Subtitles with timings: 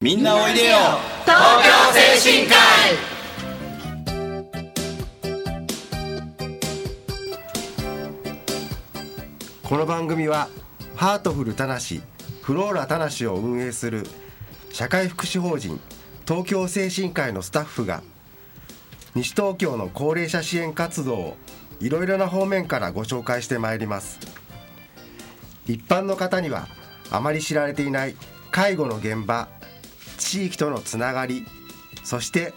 [0.00, 0.76] みんなおいでよ。
[1.24, 2.54] 東京精神科
[9.68, 10.48] この番組は
[10.94, 12.00] ハートフルたなし
[12.42, 14.06] フローラたなしを運営する
[14.70, 15.80] 社会福祉法人
[16.28, 18.04] 東京精神科医のスタッフが
[19.16, 21.36] 西東京の高齢者支援活動を
[21.80, 24.20] いろいろな方面からご紹介してまいります。
[25.66, 26.68] 一般の方には
[27.10, 28.14] あまり知られていない
[28.52, 29.48] 介護の現場
[30.18, 31.46] 地域とのつながり
[32.04, 32.52] そして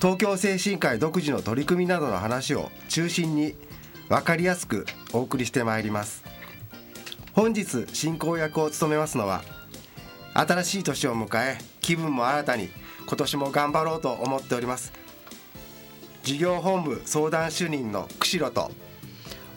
[0.00, 3.54] 東京精神科医独自の取り組みなどの話を中心に
[4.08, 6.38] 分かりやすくお送りしてまいります。
[7.38, 9.44] 本日進行役を務めますのは
[10.34, 12.68] 新しい年を迎え気分も新たに
[13.06, 14.92] 今年も頑張ろうと思っております
[16.24, 18.72] 事業本部相談主任の釧路と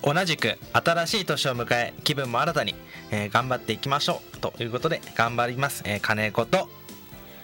[0.04, 2.76] 同じく新しい年を迎え気分も新たに、
[3.10, 6.70] えー頑張っていきましょうということで頑張ります、えー、金子と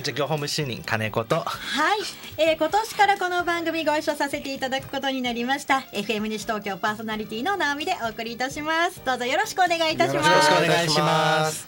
[0.01, 1.37] 事業本部主任金子と。
[1.37, 1.99] はい、
[2.38, 5.80] えー今年からこの番組ご一緒させていただくことになりました。
[5.91, 9.02] FM 西東京パーソナリティの直美でお送りいたします。
[9.03, 10.30] どうぞよろしくお願いいたします。
[10.30, 11.67] よろしくお願いします。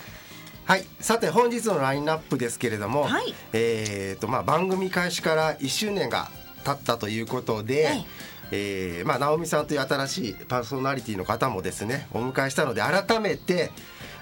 [0.65, 0.85] はい。
[0.99, 3.33] さて本日のラインナップですけれども、はい。
[3.53, 6.29] えーとまあ、番組開始から1周年が
[6.63, 8.05] 経ったということで、はい。
[8.51, 13.71] えーまあ、直美さんという新しいパーソナリティの方もですねお迎えしたので改めて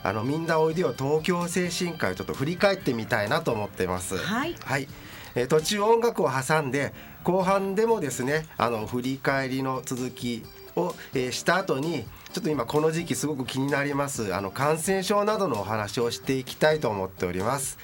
[0.03, 4.17] あのみんなおいでよ東京精神科医をちょっと振り返ってみたいなと思ってます。
[4.63, 4.87] はい。
[5.35, 10.43] えー途中音楽を挟んで後半でもですねあの振り返りの続き
[10.75, 17.77] を、えーした後にちょっと今この時期すごく気になりますあの感染症などのお話をしていきたいと思っております。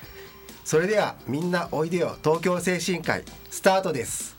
[0.64, 4.38] それではみんなおいでよ東京精神科医スタートです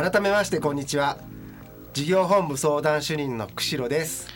[0.00, 1.18] 改めましてこんにちは。
[1.92, 4.28] 事業本部相談主任の釧路です。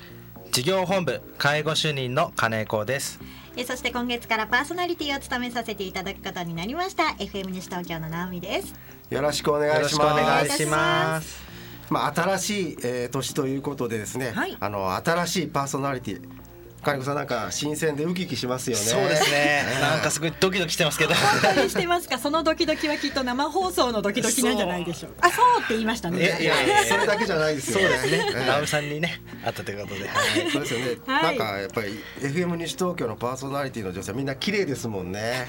[0.50, 3.20] 事業本部介護主任の金子です。
[3.56, 8.75] えーそして今月からパーソナリティを務めさせていただくことになりました FM 西東京の直美です。
[9.09, 10.25] よろしくお願いよろしくおします。
[10.25, 11.41] 願いします。
[11.91, 14.56] まあ、新しい、えー年ということでですね、はい。
[14.58, 16.41] あの新しいパーソナリティ
[16.84, 18.82] 金子さんなんか新鮮でウキウキしますよね。
[18.82, 19.65] そうですね。
[19.81, 21.15] なんかすごいドキドキしてますけど。
[21.15, 22.19] 本当にしてますか？
[22.20, 25.26] そのドキドキはきっと生放送のドキドキなんじゃないでしょうか。
[25.28, 26.19] あそうって言いましたね。
[26.22, 26.54] いやいや
[26.88, 28.32] それだけじゃないですよそうですね。
[28.34, 28.47] ええ。
[28.47, 30.15] 直美さんにね会ったということで、は
[30.47, 30.50] い。
[30.50, 31.25] そうですよね、はい。
[31.25, 35.47] なんかやっぱり FM 西東京のパーソナリティの女性はみんな綺麗ですもんね。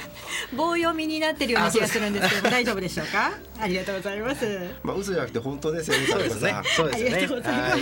[0.56, 3.32] 棒読みになってるような気がするんですけど大丈夫でしょうか？
[3.60, 4.46] ありがとうございます。
[4.84, 6.52] まあ嘘じゃなくて本当ですよねそうですね。
[6.52, 7.82] ありがとうございます、はい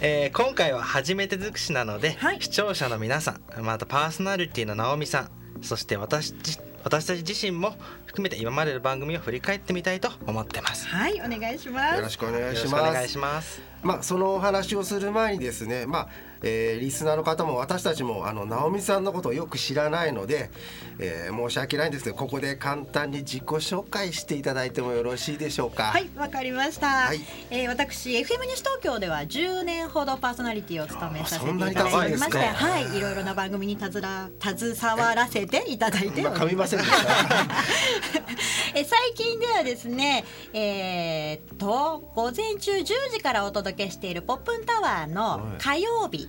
[0.00, 5.30] えー今回は初めて尽くしなので、はい視聴者の皆さんまたパーソナリティの直美さん
[5.62, 7.74] そして私じ私たち自身も
[8.04, 10.86] 含めて今までの番組を振り返ってみたいと思ってます。
[10.86, 13.62] はいお願いしますよろしくお願いしますしくお願いします。
[13.82, 16.08] まあ、そのお話をする前にですね、まあ
[16.48, 20.50] えーリスナーの方も私たちもあの直美さんのことをよく知らないので、
[20.98, 25.84] えー申し訳ないんですけどここで簡単に自己紹介していただいてもよろしいでしょうか？
[25.84, 26.86] はい、わかりました。
[26.86, 27.20] はい
[27.50, 36.80] えー私 FM 西東京では10年ほどパーソナリティを務めさせていただいておりまして、はい、いろいろな番組にたずら携わらせていただいておみません。
[38.74, 46.28] え最近ではですね、えーっと午前中10時からお届けしているポップンタワーの火曜日、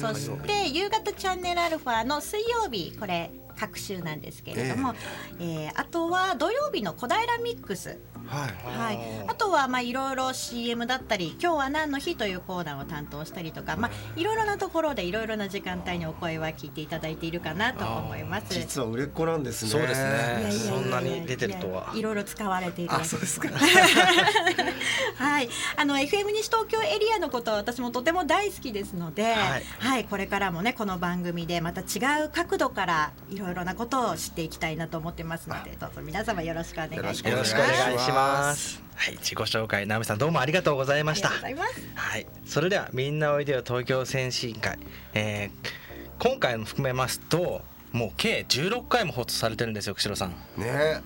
[0.00, 3.30] そして夕方チャンネルアルファの水曜日これ
[3.60, 4.94] 各週なんですけれども、
[5.38, 7.98] えーあとは土曜日の小平ミックス。
[8.26, 8.78] はい。
[8.78, 18.54] はい、あとはまあいろいろ CM だったり今日は何の日というコーナーを担当したりとか、まあ、いろいろなところでいろいろな時間帯にお声は聞いていただいているかなと思います。
[18.54, 19.70] 実は売れっ子なんですね。
[19.70, 20.50] そうですね。
[20.52, 21.92] そんなに出てるとは。
[21.94, 23.48] いろいろ使われているあ、そうですか。
[25.16, 37.28] はい、あの FM 西東京エリアのことは私もとても大好きですので、ははいい、これからもねこの番組でまた違う角度からいろいろなことを知っていきたいなと思ってますので、どうぞ皆様よろしくお願いします。
[37.28, 38.82] よろしくお願いします。
[38.94, 41.48] はい、自己紹介、直美さんどうもありがとうございましたありが。
[41.48, 41.80] とうございます。
[41.94, 44.78] はい、それではみんなおいでよ東京先進会、
[45.14, 45.80] えー
[46.20, 47.62] 今回も含めますと
[47.92, 51.00] もう計16回も放送されてるんですよ釧路さんね。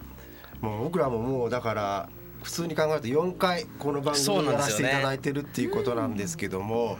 [0.61, 2.09] もう僕らももうだから
[2.43, 6.99] 普通に考えると4回この番組をやらせていただいてるっていうことなんですけども。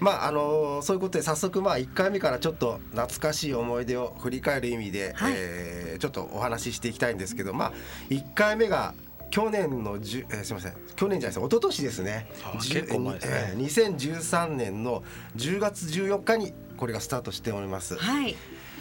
[0.00, 5.32] まああのそういうことで早速まあ1回目からちょっと懐かしい思い出を振り返る意味で、はい。
[5.36, 7.72] えーちょっとお話ししていきたいんですけどまあ
[8.10, 8.92] 1回目が
[9.30, 10.74] 去年のじゅ、えーすみません。
[10.94, 12.30] 去年じゃないです一昨年ですね。
[12.54, 13.54] 結構前ですね。
[13.54, 15.02] えー2013年の
[15.36, 17.96] 10月14日にこれがスタートしております。
[17.96, 18.36] はい。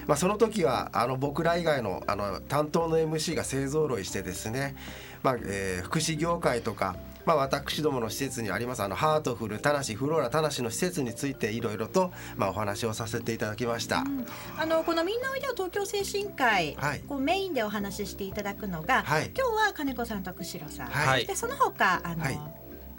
[0.07, 4.75] まあ、その時はあの僕ら以外のあの担当の MC が勢ぞろいしてですね、
[5.23, 13.99] まあえー福祉業界とかまあ、私どもの施設にありますあのハートフル田無フローラ田無の施設についていろいろと、まあ、お話をさせていただきました。
[13.99, 14.25] うん、
[14.57, 22.39] あのこのみんなおいでは東京精神科医、はい、こうメインでお話ししていただくのが、はい、今日は金子さんと釧路さん、はい、でその他あの、はい、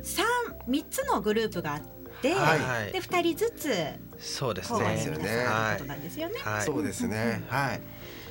[0.03, 0.23] 3,
[0.69, 1.81] 3つのグループがあっ
[2.21, 4.79] て、はい、で2人ずつそうですね。
[4.79, 6.35] そうですよね。
[6.65, 7.43] そうですね。
[7.49, 7.81] はい。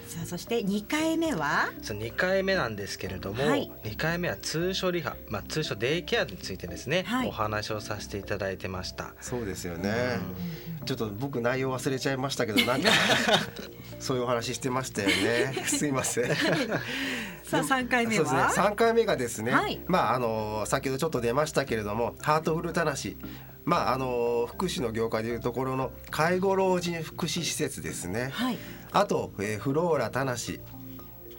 [0.07, 1.71] さあそして2回目は？
[1.81, 9.13] そう2回目なんですけれども、はい、2回目は通所リハ、まあ、通所デイケアについてですね、はい、お話をさせていただいてました。
[9.19, 9.91] そうですよね、
[10.79, 12.89] うん、ちょっと僕内容忘れちゃいましたけどなんか
[13.99, 15.53] そういうお話してましたよね。
[15.65, 16.35] すいません。
[17.43, 18.25] さあ3回目は？
[18.25, 18.65] そうですね。
[18.67, 23.17] 3回目がですね、はい、まああの先ほどちょっと出ましたけれどもハートフルたなし
[23.65, 28.57] まああの福祉の業界でいうところの介護老人福祉施設ですね、はい、
[28.95, 30.35] あと、えー、フローラ田無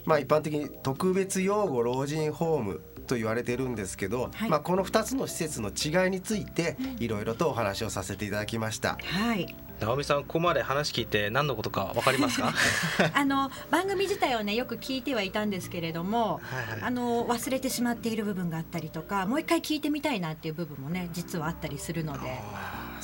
[0.05, 8.99] まあ一般的に特別養護老人ホームと言われてるんですけど、はい、まあこの2つの施設の違いについていろいろとお話をさせていただきました。
[9.03, 9.57] はい。
[9.81, 12.53] 直美さんここまで話聞いて何のことかわかりますか？
[13.15, 22.39] あの番組自体をねよく聞いてはいたんですけれども、はいはい、あの忘れてしまっている部分があったりとかもう一回聞いてみたいなっていう部分もね実はあったりするので。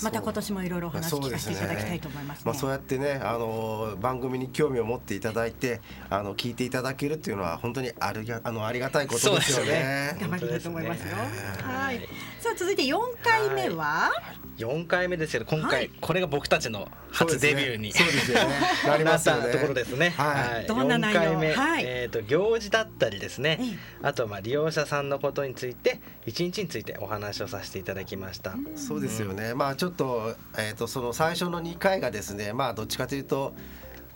[0.03, 5.81] また今年もいろいろ話聞かせていただきたいと思います、ね、まあそうやってねあの番組に興味を持っていただいて
[6.11, 9.73] あの聞いていただけるっていうのは本当にあるあのありがたいことですよね。
[9.73, 11.17] ね頑張りたいと思いますよ。
[11.63, 12.01] はい。
[12.41, 14.11] さあ続いて4回目は
[14.59, 18.45] ？4回目ですけど今回これが僕たちの初デビューにそうですよね
[18.87, 20.11] なりますところですね。
[20.11, 20.67] はい。
[20.67, 21.39] どんな内容？
[21.39, 23.59] 目えっと行事だったりですね。
[24.03, 28.55] あとまあ利用者さんのことについて一日についてお話をさせていただきました。
[28.77, 29.55] そうですよね。
[29.55, 33.53] まあちょっとえっとその最初の2回がですねまあどっちかというと。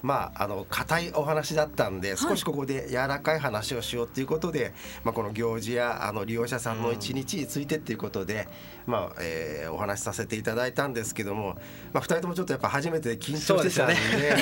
[0.02, 4.72] まあ、あの硬いお話だったんで少しここで柔らかい話をしようということで、はい、
[5.04, 8.48] まあ、この行事やあの利用者さんの一日についてっていうことで、
[8.86, 11.56] うん、まあえー、お話しさせていただいたんですけども、
[11.92, 14.36] まあ、2人ともちょっとやっぱ初めて緊張してたんで、ね、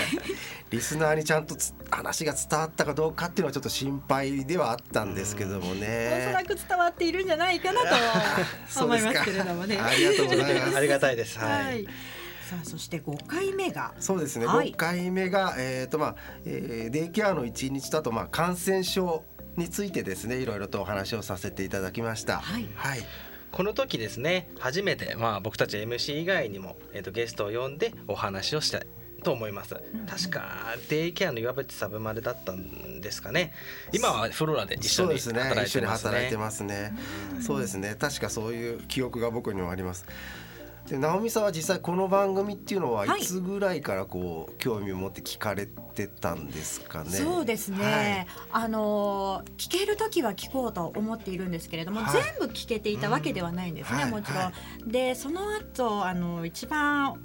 [0.71, 1.57] リスナーにちゃんと
[1.91, 6.27] 話が伝わったかどうかっていうのはちょっと心配ではあったんですけどもね。
[6.29, 9.79] おそらく伝わっているんじゃないかなと思いますけれどもね。
[9.79, 10.77] ありがとうございます。
[10.77, 11.39] ありがたいです。
[11.39, 11.87] はい、はい
[12.51, 13.95] さあそして5回目が。
[13.99, 19.25] そうですね、はい、5回目が、えーとまあえー、デイケアの1日だと、まあ、感染症
[19.57, 22.39] についてですねいろいろとお話をさせていただきました。
[22.39, 23.01] はい、はい。
[23.51, 28.83] この時ですね初めて、まあ、僕たち MC 以外にも、えーと、ゲストを呼んでお話をした
[29.23, 33.53] と思います、うん、確かデイケアの岩渕サブマルだったんですかね。
[33.93, 36.97] 今はフローラで一緒に働いてますね、ね、働いてますね、
[37.37, 37.97] うん、そうですね。
[37.99, 40.05] 確かそういう記憶が僕にもあります
[40.89, 47.11] で直美さんは実際この番組っていうのはいつぐらいからこう、興味を持って聞かれてたんですかね？
[47.11, 48.27] そうですね。
[48.51, 54.39] はい、あの聞ける時は聞こうと思っているんですけれども、はい、全部聞けていたわけではないんですね、うん、もちろん。
[54.41, 54.53] は
[54.87, 57.19] い、でその後あの一番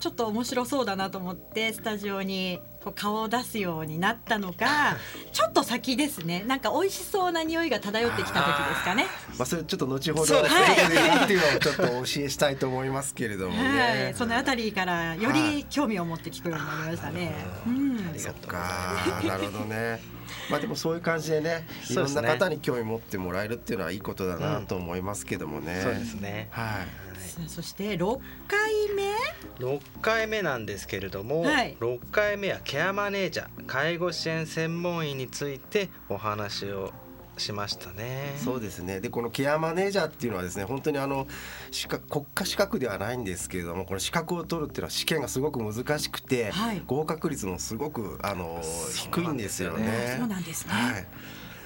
[0.00, 4.96] ちょっと面白そうだなと思ってスタジオにこう顔を出すようになったのが
[5.32, 6.44] ちょっと先ですね。
[6.46, 9.06] なんか美味しそうな匂いが漂ってきた時ですかね。
[9.38, 17.34] まあそれちょっと後ほど、はい、っていうのをちょっとお教えしたいと思いますけれどもね、はい、そのあたりからより興味を持って聞くようになりましたね、
[17.66, 18.94] うん、そっか。
[19.24, 20.00] なるほどね。
[20.50, 21.66] まあでもそういう感じでね。
[21.88, 26.48] いろんな方に興味持ってもらえるっていうのはいいことだなと思いますけどもね、そうですね。
[26.50, 27.03] はい
[27.48, 29.14] そして6回目
[29.58, 36.92] ？6回目なんですけれども、はい、6回目はケアマネージャー介護支援専門医についてお話を
[37.36, 38.34] しましたね。
[38.36, 39.00] そうですね。
[39.00, 41.26] でこのケアマネージャーっていうのはですね、本当にあの
[41.70, 48.60] 資格国家資格ではないんですけれども、この資格を取るっていうのは試験がすごく難しくて、はい、合格率もすごくあの
[48.94, 50.16] 低いんですよね。
[50.18, 50.72] そうなんですね。
[50.72, 51.06] はい。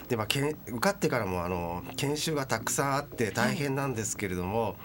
[0.09, 4.63] でまあけん受かってからもあの研修がたくさんあって大変なんですけれども。
[4.63, 4.77] はいま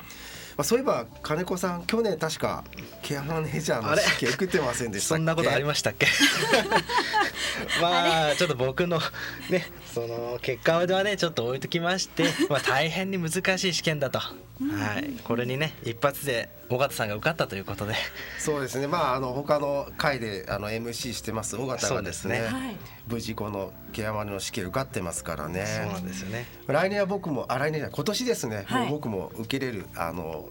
[0.58, 2.64] あ、そういえば金子さん去年確か
[3.02, 6.08] ケアマネージャーの試験受けてませんでしたそんなことありましたっけ？
[7.82, 9.00] まあちょっと僕の
[9.50, 14.20] ねその結果ではねちょっと置いときまして、まあ、大変に難しい試験だと、
[14.62, 17.96] はい、これにね一発で尾形さんが受かったということで。
[18.40, 18.88] そうですね。
[18.88, 21.56] まああの他の回であの MC してます。
[21.58, 25.66] 尾形がですね、ね、無事このケアマネの試験受かってますからね。
[25.66, 26.46] そうなんですよね。
[26.68, 30.50] 来年は僕もあ来年今年ですね、はい、もう僕も受けれるあの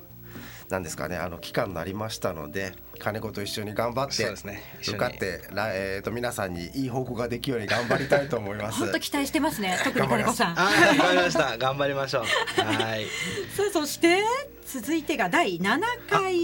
[0.69, 5.43] なんですかねあの期間になりましたので金子と一緒に頑張って、ね、受かって、
[5.75, 8.79] えー、と皆さんにいい報告ができるように頑張りたいと思います。
[8.85, 9.77] 本当期待してますね。
[9.83, 10.55] 特に金子さん。
[10.55, 11.59] 頑張りました。
[11.59, 12.23] 頑張りましょう。
[12.63, 13.07] はい。
[13.57, 14.23] さあそして
[14.65, 16.35] 続いてが第7回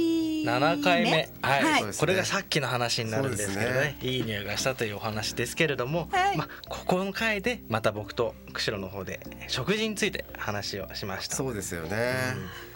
[0.45, 11.37] 7回目はい、はい、これがさっきの話になるんですけどね、ね、いい匂いがしたというお話ですけれども、はい、まあここの回でまた僕と釧路の方で食事について話をしました。
[11.37, 12.14] そうですよね、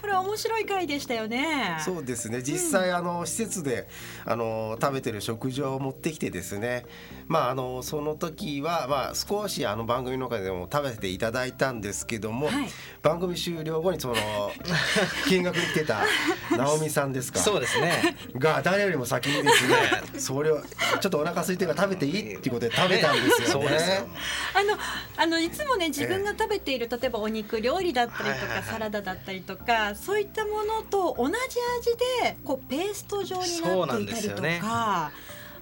[0.01, 1.79] これは面白い回でしたよね。
[1.85, 2.43] そうですね。
[2.43, 3.89] 実際、あの施設で
[4.25, 6.85] あの食べてる食事を持ってきてですね。
[7.29, 12.69] まああのその時は、まあ、少しあの番組の中でも食べていただいたんですけども、はい。
[13.03, 14.15] 番組終了後にその
[15.29, 16.03] 見学に来てた
[16.51, 17.39] 直美さんですか？
[17.41, 18.17] そうですね。
[18.37, 19.77] が誰よりも先にですね
[20.19, 20.61] それを
[21.01, 23.95] ちょっとお腹空いてるから食べていいっていうことで食べたんですよそうですよ。
[23.97, 24.07] ね。
[24.55, 24.79] あの
[25.17, 34.59] あのいつもね自分が食べている例えばお肉料理だったりとかサラダだったりとかそういったものと同じ味でこうペースト状にななっていたりとんですよね。
[34.61, 35.13] か、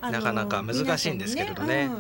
[0.01, 1.91] あのなかなか難しいんですけれどね。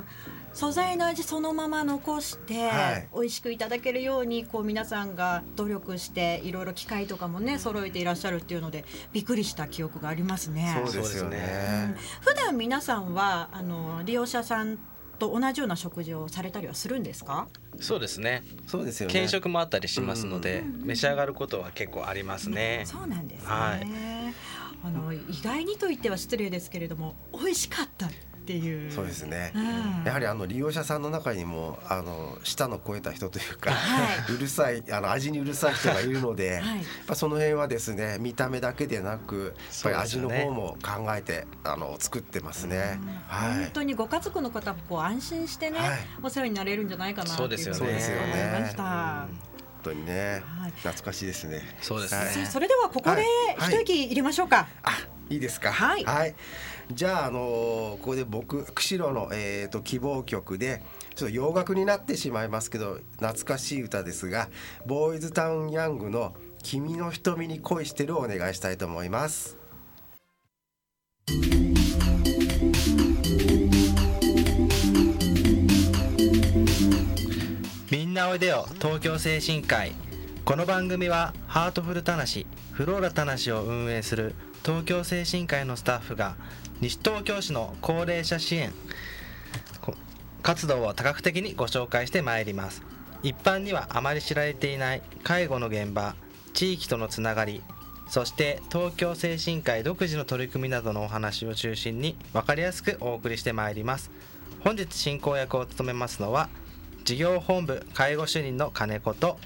[0.52, 3.08] 素材の味そのまま残して、はい。
[3.14, 10.72] 美味しくいただけるようにこう皆さんが努力していろいろ機械とかもね揃えていらっしゃるっていうのでびっくりした記憶がありますね。
[10.74, 11.96] そうですよそうですねね。
[12.20, 14.78] 普段皆さんはあの利用者さん
[15.20, 17.46] と同じような食事をされたりはするんですか？
[17.78, 19.14] そうですねそうですよね。
[19.14, 23.46] 軽食もあったりしますので、うん召し上がることは結構ありますね、そうなんですね。
[23.48, 23.86] はい
[24.82, 28.08] あの意外にと言っては失礼ですけれども美味しかった
[28.40, 28.90] っていう。
[28.90, 29.52] そうですね。
[29.54, 42.98] うんやはりあの利用者さんの中にもあの舌の超えた人というか、は うるさいあの味にうるさい人がいるので、 はいやっぱその辺はですね見た目だけでなくやっぱり味の方も考えてあの作ってますね。
[43.02, 43.64] うんはい。
[43.64, 48.82] 本当にご家族の方もこう安心してね、はいお世話になれるんじゃないかなそうですよねっていふうにそうですよね思いました。
[48.82, 49.28] 本
[49.82, 51.62] 当にね、はい懐かしいですね。
[51.80, 53.22] そうですねそれではここで
[53.56, 54.68] はい一息入れましょうか。
[54.82, 54.90] あ、
[55.28, 55.72] いいですか。
[55.72, 56.04] はい
[56.92, 60.82] じゃああのーここで僕釧路のえっ、と希望曲で。
[61.20, 64.48] ちょっと洋楽になってしまいますけど懐かしい歌ですが
[64.86, 69.58] ボーイズタウンヤングの「君の瞳に恋してる」をお願いしたいと思います。
[77.90, 79.92] みんなおいでよ東京精神科医
[80.44, 86.36] この番組はハートフルたなしフローラたなしを運営する東京精神科医のスタッフが
[86.80, 88.72] 西東京市の高齢者支援
[90.42, 92.82] 活動を多角的にご紹介してまいります。
[93.22, 96.14] 一般にはあまり知られていない介護の現場
[96.54, 97.62] 地域とのつながり
[98.08, 104.10] そして東京精神科医独自の取り組みなどのお話を中心に分かりやすくお送りしてまいります。
[104.64, 106.48] 本日進行役を務めますのは
[107.04, 109.38] 事業本部介護主任の金子と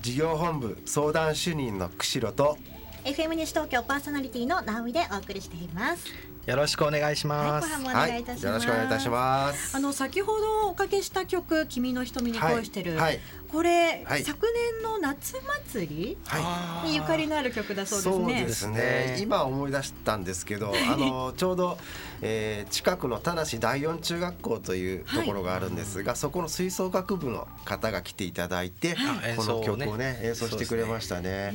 [0.00, 2.58] 事業本部相談主任の釧路と
[3.04, 6.06] FM 西東京パーソナリティの直美でお送りしています。
[6.46, 7.68] よろしくお願いしはい、ます。
[7.84, 8.46] はい願いいたします。
[8.46, 9.76] よろしくお願いいたします。
[9.76, 13.20] あの先ほどおかけした曲「君の瞳に恋してる」はいはい
[13.52, 14.22] これ、はい。
[14.24, 15.34] 昨年の夏
[15.70, 16.88] 祭りはい。
[16.88, 18.38] にゆかりのある曲だそうですね。
[18.38, 19.18] そうですね。
[19.20, 21.78] 今思い出したんですけどあのちょうど、
[22.22, 29.36] えー近くの田無第四中学校というところがあるんですが、そこの吹奏楽部の方が来ていただいて、はい。
[29.36, 31.54] この曲をね演奏してくれましたね。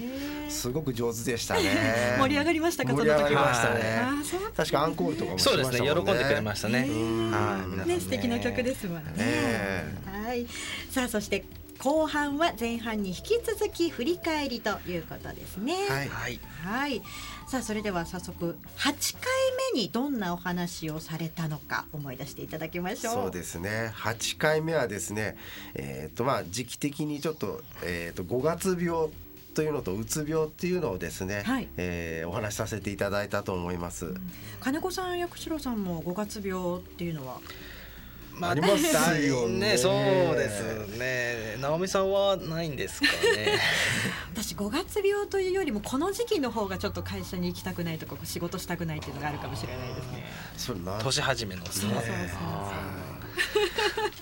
[0.49, 1.61] すごく上手でしたね。
[2.19, 3.79] 盛り上がりましたか盛り上がりましたね。
[3.79, 5.77] はあーそう確かアンコールとかもしまそうですね。
[5.77, 6.11] したもんね。
[6.11, 6.79] 喜んでくれましたね。
[6.79, 7.99] はい、ね。
[7.99, 9.13] 素敵な曲ですもんね。
[9.17, 9.85] え。
[10.05, 10.45] はい。
[10.91, 11.45] さあそして
[11.79, 15.75] 後半は前半に引き続き振り返りということですね。
[15.87, 16.39] はいはい。
[16.63, 17.01] はい。
[17.47, 19.23] さあそれでは早速8回
[19.73, 23.13] 目にどんなお話をされたのか思い出していただきましょう。
[23.13, 25.37] そうですね8回目はですね
[25.75, 29.09] えっ、とまあ時期的にちょっと,、えー、と5月病
[29.53, 34.13] というのとうつ病っていうのをですね、はいえーお話しさせていただいたと思います。
[34.59, 37.39] 金子さんや釧路さんも5月病っていうのは？
[38.41, 39.93] ありますよねね、そう
[40.35, 41.57] ですね。
[41.59, 43.59] 直美さんはないんですかね。
[44.33, 50.25] 私5月病というよりもこの時期の方がちょっと会社に行きたくないとか仕事したくないっていうのがあるかもしれないですね。
[50.57, 51.93] それな年始めのですね。
[51.93, 53.06] そうそうそう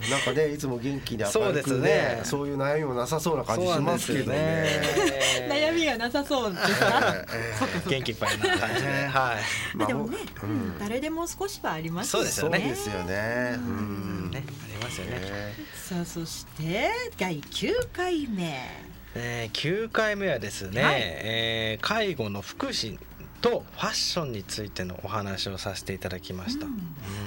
[0.09, 1.89] なんかねいつも元気に明そうでするくね。
[1.89, 4.81] ねそういう悩みもなさそうな感じしますけどね。
[5.49, 7.25] 悩みがなさそうですか？
[7.87, 9.35] 元気いっぱいな感じで、は
[9.73, 9.77] い。
[9.77, 12.59] まあでもね、ううんん、誰でも少しはありますそうですよね。
[12.59, 13.53] そうですよね。
[13.57, 14.31] うん。
[14.31, 15.19] ね、ありますよね。
[15.19, 18.59] ねさあそして第9回目。
[19.17, 20.95] えー、9回目はですね、はい。
[20.97, 22.99] えー介護の福祉
[23.45, 26.65] とファッションについてのお話をさせていただきました。
[26.65, 26.79] うんうん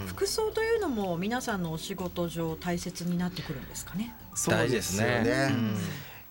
[0.09, 4.17] 服装というのも皆さんのお仕事上大切になってくるんですかね？
[4.35, 5.23] そう大事ですすね。
[5.23, 5.49] ね。
[5.53, 5.77] うん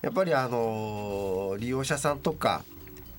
[0.02, 2.62] やっぱりあの利用者さんとか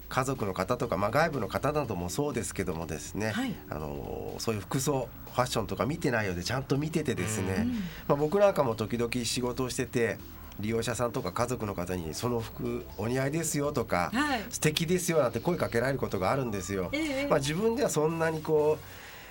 [0.10, 7.74] 家族の方とか、まあ、外部の方などもそうですけどもですね、はいあのそういう服装ファッションとか見てないようでちゃんと見ててですね、うん
[8.08, 10.20] まあ、僕なんかも時々仕事をしてて
[10.60, 16.90] 利用者さんとか家族の方に「その服お似合いですよ」とかはい「素敵ですよ」なんて声かけられることがあるんですよ。
[16.92, 18.78] ええまあ、自分ではそんなにこ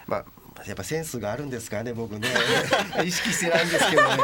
[0.06, 0.24] う、まあ、
[0.66, 2.28] やっぱセンスがあるんですかね僕ね。
[3.04, 4.16] 意識してないんですけどね。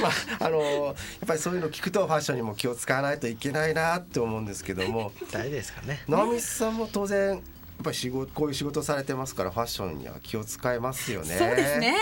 [0.00, 0.08] ま
[0.40, 0.94] ああのやっ
[1.26, 5.12] ぱりそういうの聞くとファッションにも気を使わないといけないなって思うんですけども。
[5.30, 6.02] 大事ですかね。
[6.08, 7.42] 直美さんも当然
[7.82, 11.34] ぱり仕事こういう仕事されてますからファッションには気を使いますよね。
[11.36, 11.94] そうですね。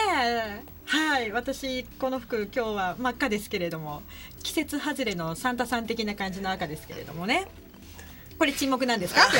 [0.86, 4.02] はい、私この服今日は真っ赤ですけれども、
[4.42, 7.46] 季節外れのサンタさん的な感じの赤ですけれどもね。
[8.38, 9.20] これ沈黙なんですか？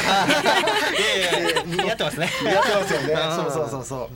[1.67, 2.31] 似合ってますね。
[2.43, 3.15] 似合ってますよね。
[3.35, 4.11] そうそうそうそ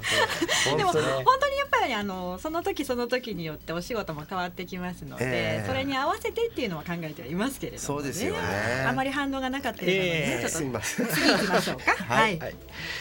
[0.75, 0.77] う。
[0.77, 1.03] でも本
[1.41, 8.41] 当にぱりあのその時その時によってお仕事も変わってきますので、ええそれに合わせてっていうのは考えてはいますけれども、ね、そうですよね
[8.87, 10.81] あまり反応がなかったようなので、ええちょっと。
[10.81, 12.05] 次行きましょうか。
[12.05, 12.39] はい。
[12.39, 12.55] はい、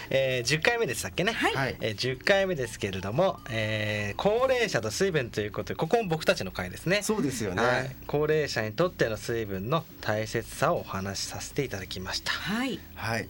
[0.10, 7.64] えー、10回目でしたっけね、はいはいえー、10回目ですけれども、えー、高齢者と水分ということでここも僕たちの回ですねそうですよね。
[7.64, 12.80] はい、高齢者にとっての水分の大切さをお話しさせていただきましたはい。
[12.96, 13.28] はい。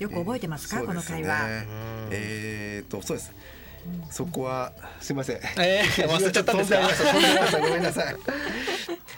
[0.00, 1.44] よく覚えてますか、そうですねこの会話。
[1.44, 3.32] うんえーっとそうです。
[4.10, 5.36] そこはすみません。
[5.58, 6.80] えー 忘れちゃったんですか。
[7.60, 8.16] ごめんなさい。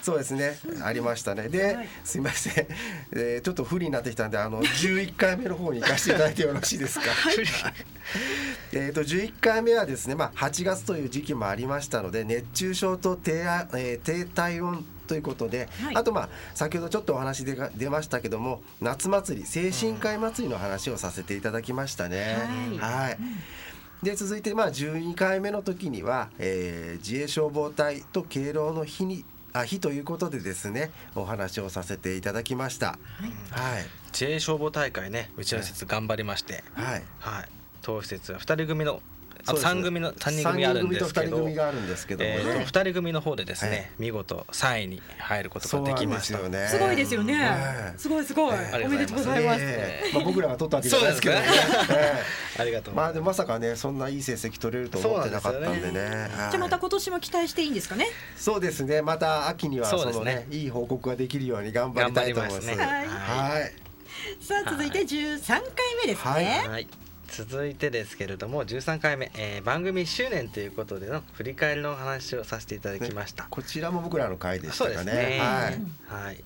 [0.02, 0.56] そうですね。
[0.84, 1.48] ありましたね。
[1.48, 2.66] で、はいすみません。
[3.12, 7.06] えーちょっと不利になってきたんで、あの11回目の方に行かせていただいてよろしいですか？
[8.72, 15.96] えーと11回目はですね、まあ、8月という時期もありましたので熱中症と低,、えー低体温ということで、はい。
[15.96, 22.36] あとまあ先ほどちょっとお話でが出ましたけども夏祭り精神科医祭りの話をさせていただきましたね。
[22.78, 23.06] はい。
[23.06, 23.18] はい。
[24.02, 32.98] で続いてまあ12回目の時には、えー自衛消防隊と敬老の日にあ日ということでですねお話をさせていただきました。
[33.50, 33.84] はい。
[34.12, 37.02] 自衛消防大会ねうちの施設頑張りまして、はい。
[37.18, 37.48] はい、
[37.82, 39.00] 当施設は2人組の
[39.46, 42.24] あとそうです3組の3人組あるんですけ三人組と二人ど組があるんですけど。
[42.24, 43.90] もね、えーと2人組の方でですね、はい。
[43.98, 46.38] 見事3位に入ることができました。
[46.38, 46.68] すよね。
[46.68, 47.34] すごいですよね。
[47.34, 47.92] は。
[47.96, 48.54] いすごいすごい。
[48.54, 50.14] ありおめでとうごがとうございます。
[50.14, 51.42] まあ、僕らが取ったわけじゃないですけどね。
[52.58, 56.30] ありがとうえまあでもまさかねそんないい成績取れると思ってなかったんでね。
[56.34, 58.06] じゃあまた今年も期待していいんですかね？
[58.36, 59.02] そうですね。
[59.02, 62.66] また秋にはそのねいい報告ができるように頑張りたいと思います。
[62.68, 63.42] 頑張りますね。
[63.42, 63.72] はい。
[64.40, 65.62] さあ続いて13回
[66.04, 66.44] 目ですはい。
[66.44, 66.64] ね。
[66.68, 66.86] はい、
[67.32, 74.96] 続いてですけれども13回目、えー番組1周年ということでの振り返りのお話をさせていただきました、こちらも僕らの回でしたかね。
[74.96, 75.70] そうですねは
[76.20, 76.24] い。
[76.26, 76.44] はい、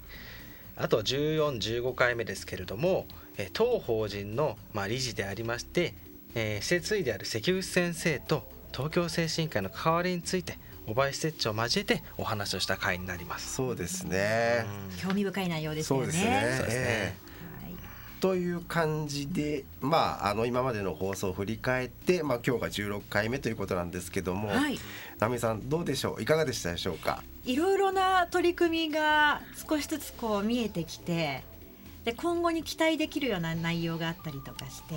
[0.77, 5.94] あと1415回目ですけれども、えー当法人の、まあ、理事でありまして、
[6.37, 13.55] えー施設医である関口先生と東京精神科医の関わりについて小林設置を交えてお話をした回になります。
[13.55, 14.64] そうですね。
[15.03, 16.05] 興味深い内容ですよね。
[16.05, 16.55] そうですね。
[16.59, 17.25] そうですねええ
[18.20, 24.79] という感じで、まあ、あの今までの放送を振り返って、まあ、今日が16回目ということなんですけども、はい。
[25.18, 26.22] ナミさんどうでしょう？
[26.22, 27.22] いかがでしたでしょうか？
[27.44, 31.44] いろいろな取り組みが少しずつこう見えてきて
[32.05, 34.94] で今後に期待できるような内容があったりとかして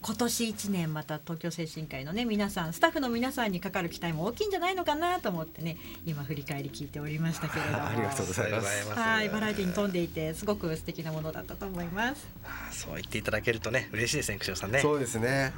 [0.00, 7.86] 今年1年また東京精神科医のね皆さんスタッフの皆さんにかかる期待も大きいんじゃないのかなと思ってね今振り返り聞いておりましたけれども。
[7.86, 8.88] ありがとうございます。
[8.92, 12.26] はいバラエティに富んでいてすごく素敵なものだったと思います。
[12.70, 14.80] そう言っていただけるとね嬉しいですね、久さんね。
[14.80, 15.52] そうですね。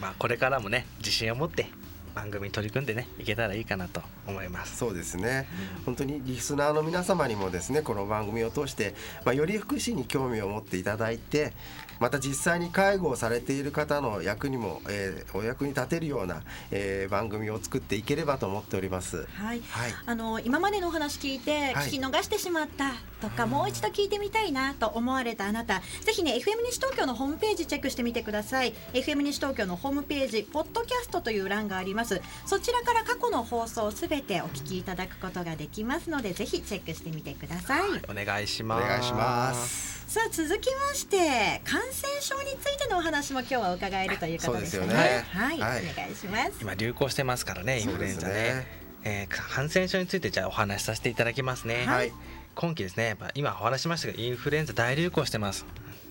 [0.00, 1.66] まあ、これからもね自信を持って
[2.14, 4.76] 番組に取り組んでねいけたらいいかなと思います。
[4.76, 5.46] そうですね。
[5.84, 8.94] 本当にリスナーの皆様にもですねこの番組を通して、
[9.24, 11.52] まあ、より福祉に興味を持っていただいて
[12.00, 19.26] また実際に介護をされている方の役にも、えーお役に立てるような、えー番組を作っていければと思っております。
[19.34, 19.94] はい、はい。
[20.06, 21.86] あの今までのお話聞いてはい。
[21.86, 28.74] 聞き逃してしまったとか、もう一度聞いてみたいなと思われたあなたぜひね FM 西東京のホームページチェックしてみてください。
[28.92, 32.20] FM 西東京のホームページポッドキャストという欄があります。
[32.46, 38.88] そちらから過去の放送すべてお聞きいただくことができますのでぜひチェックしてみてください、お願いしおます。
[38.88, 40.02] 願いします。
[40.08, 45.24] さあ続きまして感染症についてのお話も今日は伺えるということですそうですよね。
[45.30, 45.80] はい、はい。
[45.80, 46.52] お願いします。
[46.60, 48.34] 今流行してますからねインフルエンザね。
[48.34, 48.82] ね。
[49.04, 52.12] えー感染症についてじゃあお話しさせていただきますね、はい
[52.54, 55.64] 今期ですねやっぱ今お話ししましたけどインフルエンザ大流行してます。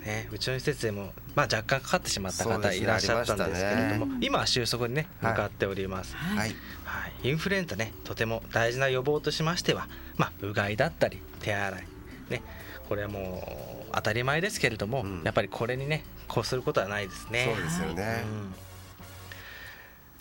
[0.06, 6.38] ね、うちの施設でも、まあ、若干かかってしまった方いらっしゃったんですけれども、あり今は収束にね向かっております、はい。
[6.38, 6.50] はい。
[6.84, 11.84] はい、インフルエンザねとても大事な予防としましては、まあ、うがいだったり手洗い。
[12.32, 12.42] ね
[12.90, 15.22] これはもう当たり前ですけれども、うん。
[15.24, 17.54] やっぱりこれにねこうすることはないですね。
[17.54, 18.24] そうですよね。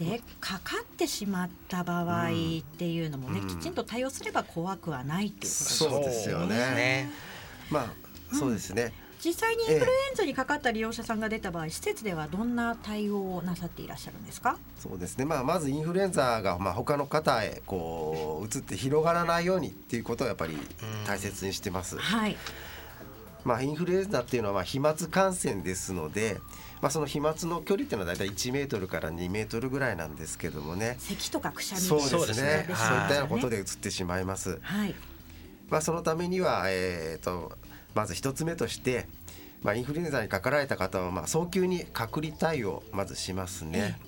[0.00, 2.30] でかかってしまった場合っ
[2.78, 3.48] ていうのもね、うん。
[3.48, 6.46] きちんと対応すれば怖くはないっていうことですそうですよね。
[6.46, 7.10] そうですね。
[7.70, 8.92] まあそうですね。
[9.22, 14.56] 実際にインフルエンザにかかった利用者さんが出た場合、施設ではどんな対応をなさっていらっしゃるんですか？
[14.78, 15.26] そうですね。
[15.26, 20.56] まあまずインフルエンザがまあ他の方へこう移って広がらないようにっていうことをやっぱり
[21.06, 21.98] 大切にしてます。
[21.98, 22.36] はい。
[23.44, 26.40] まあ、インフルエンザっていうのはまあ飛沫感染ですので、
[26.80, 30.96] まあ、その飛沫の距離っていうのは大体1メートルから2メートルぐらいなんですけどもね。
[30.98, 32.24] 咳とかくしゃみそうですね。
[32.26, 32.74] ですね。
[32.74, 34.58] そういったようなことで移ってしまいます。
[34.62, 34.94] はい。
[35.68, 37.52] まあ、そのためには、えー、と
[37.94, 39.06] まず一つ目として、
[39.62, 43.98] まあ、インフルエンザにかかられた方は、まあ、早急に隔離対応をまずしますね。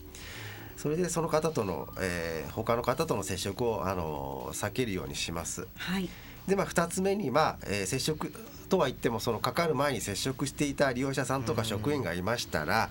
[0.77, 5.67] それでその方との、えー他の方との接触を、あの避けるようにします。
[5.77, 6.09] はい
[6.47, 8.33] で、まあ、2つ目に、まあえー接触
[8.69, 12.89] とは言ってもそのかかる前に接触していた利用者さんとか職員がいましたら、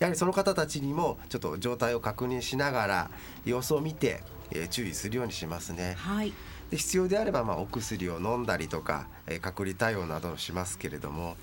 [0.00, 3.10] やはりその方たちにもちょっと状態を確認しながら
[3.44, 5.94] 様子を見て、えー注意するようにしますね。
[5.98, 6.32] はい。
[6.70, 11.36] で必要であればまあお薬を飲んだりとか、えー隔離対応などをしますけれども、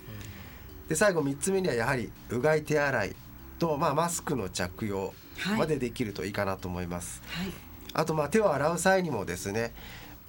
[0.90, 3.16] で最後3つ目にはやはりうがい手洗い
[3.60, 5.60] と、まあ、マスクの着用はい。
[5.60, 7.22] までできるといいかなと思います。
[7.28, 7.48] はい。
[7.94, 9.74] あとまあ手を洗う際にもですね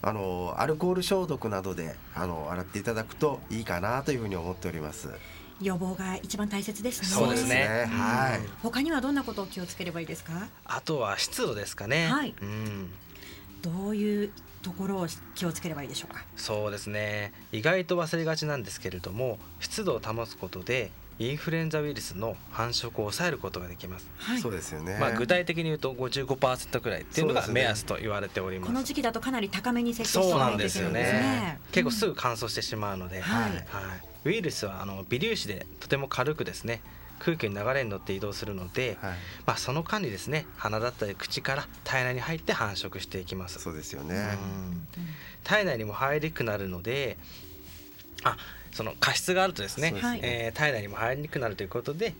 [0.01, 5.09] あのアルコール消毒などであの洗っていただくといいかなというふうに思っております。
[5.61, 8.41] 予防が一番大切ですねそうですねはい。
[8.63, 10.47] 他にはどんなことを気をつければいいですか？
[10.65, 12.07] あとは湿度ですかね。
[12.07, 12.91] はいうん。
[13.61, 14.33] どういう
[14.63, 16.25] ところを気をつければいいでしょうか？
[16.37, 17.33] そうですね。
[17.51, 24.09] 意外と忘れがちなんですけれども、湿度を保つことでインフルエンザウイルスの繁殖を抑えることができます。
[24.19, 24.97] はいそうですよね。
[25.01, 28.73] まあ具体的に言うと55%くらいっていうのが目安と言われております。
[28.73, 31.03] この時期だとかなり高めに設定してそうなんいですよね。
[31.03, 33.61] ね結構すぐ乾燥してしまうので、はいはい、
[34.27, 36.83] ウイルスはあの微粒子でとても軽くですね
[37.19, 39.13] 空気の流れに乗って移動するので、はい。
[39.45, 43.59] まあ、その間にですね鼻だったり口から体内に入って繁殖していきます。
[43.59, 44.39] そうですよね。
[44.41, 44.89] うん
[45.45, 47.17] 体内にも入りにくくなるので
[48.23, 48.37] あ
[48.79, 52.15] その過失があるとですねそうですねえー体内にも入りにくくなるということで、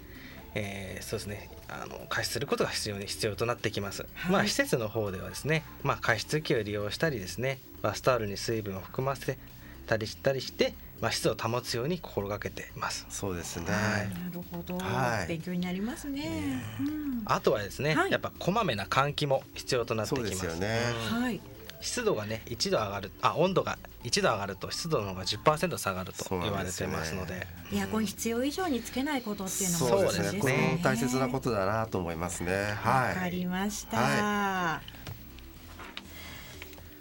[0.57, 4.33] えーそうですねあの加湿することが必要に必要となってきます、はい。
[4.33, 9.39] まあ施設の方ではですね、まあ、加湿器を利用したりですねバスタオルに水分を含ませ
[9.87, 13.07] たりしたりして、まあ、湿度を保つように心がけています。
[13.09, 13.67] そうですね。
[13.71, 14.09] はい。
[14.09, 15.29] なるほど、はい。
[15.29, 17.23] 勉強になりますね、うん。
[17.27, 18.11] あとはですね、はい。
[18.11, 20.37] やっぱこまめな換気も必要となってきます。
[20.37, 20.81] そうですよね。
[21.13, 21.41] うんはい
[21.81, 30.41] 湿度がね1度上がるあ温度が1度上がると湿度の方が10%下がると言われてますのでエアコン必要以上につけないことっていうのもそうですねですね。
[30.41, 32.53] これも大切なことだなと思いますね。
[32.53, 33.31] わかはい。
[33.31, 34.81] りました、は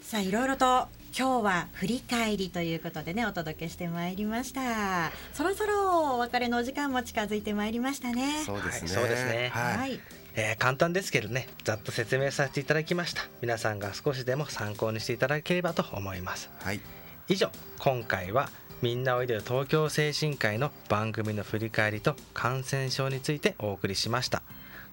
[0.01, 0.87] さあいろいろと
[1.17, 8.87] 今日は振り返りということでねお届けしてまいりましたそろそろお別れのお時間も近づいてまいりましたねそうですね。
[8.87, 9.77] はいそうですねはい。
[9.77, 9.99] はい
[10.37, 13.23] えー簡単ですけどねざっと説明させていただきました。
[13.41, 16.49] 皆さんが少しでも参考にしていただければと思います。
[16.61, 16.79] はい。
[17.27, 18.49] 以上今回は
[18.83, 24.43] みんなおいでよ東京精神科医の番組の振り返りと感染症についてお送りしました。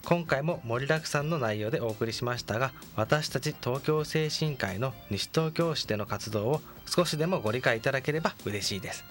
[0.06, 9.04] 今回も盛りだくさんの内容でお送りしましたが私たち東京精神科医の西東京市での活動を少しでもご理解いただければ嬉しいです。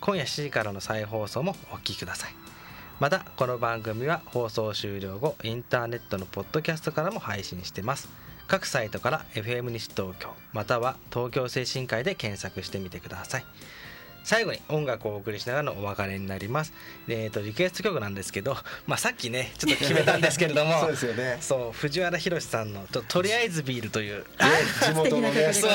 [0.00, 2.49] 今夜7時からの再放送もお聞きください
[3.00, 8.10] またこの番組は放送終了後インターネットのポッドキャストからも配信してます。
[8.46, 13.44] 各サイトから FM 西東京または東京精神科医で検索してみてください。
[14.22, 16.74] 最後に音楽をお送りしながらのお別れになります。
[17.08, 18.54] えーとリクエスト曲なんですけど、
[18.86, 20.78] まあ、さっきねちょっと決めたんですけれども。
[20.84, 21.38] そうですよね。
[21.40, 24.26] そう藤原宏さんのととりあえずビールという。
[24.84, 25.66] 地元のね、です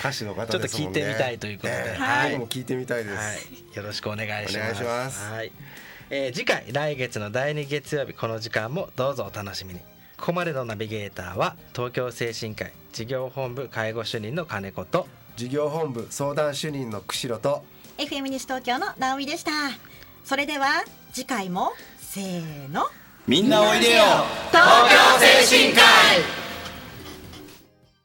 [0.00, 0.66] 歌手の方ちょっと。
[0.66, 1.74] 聞いてみたいということで。
[1.74, 2.30] ええはい。
[2.32, 3.16] 僕も聞いてみたいです。
[3.16, 4.58] はい、よろしくお願いします。
[4.58, 5.30] お願いします。
[5.30, 5.52] はい、
[6.10, 9.80] えー次回来月の第2月曜日この時間もどうぞお楽しみに。
[10.16, 17.62] ここまでのナビゲーターは東京精神科医事業本部介護主任の金子と事業本部相談主任の釧路と
[17.98, 19.50] FM 西東京の直美でした。
[20.24, 22.86] それでは次回もせーの。
[23.26, 24.02] みんなおいでよ。
[24.50, 26.47] 東京精神科医